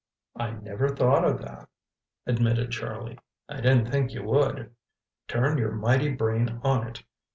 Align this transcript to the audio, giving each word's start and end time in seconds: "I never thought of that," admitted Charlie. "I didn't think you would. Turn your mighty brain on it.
"I 0.35 0.49
never 0.49 0.89
thought 0.89 1.23
of 1.23 1.43
that," 1.43 1.69
admitted 2.25 2.71
Charlie. 2.71 3.19
"I 3.47 3.57
didn't 3.61 3.91
think 3.91 4.11
you 4.13 4.23
would. 4.23 4.71
Turn 5.27 5.59
your 5.59 5.73
mighty 5.73 6.09
brain 6.11 6.59
on 6.63 6.87
it. 6.87 7.03